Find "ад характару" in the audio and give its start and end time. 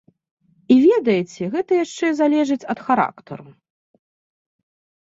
2.77-3.45